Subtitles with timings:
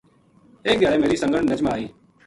[0.65, 1.85] ایک دھیاڑے میری سنگن نجمہ آئی